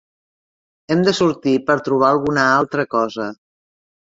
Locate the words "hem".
0.95-1.03